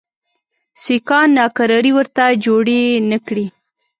[0.81, 3.45] سیکهان ناکراري ورته جوړي نه کړي.